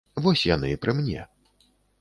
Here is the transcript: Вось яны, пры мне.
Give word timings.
Вось 0.27 0.45
яны, 0.55 0.71
пры 0.85 0.97
мне. 1.03 1.27